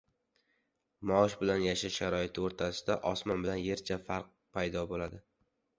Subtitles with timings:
[1.11, 5.25] Maosh bilan yashash sharoiti o‘rtasida osmon bilan yercha farq paydo bo‘ldi.